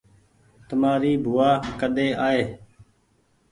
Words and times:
تمآري 0.67 1.13
بووآ 1.23 1.51
ڪۮي 1.79 2.07
آئي 2.27 2.41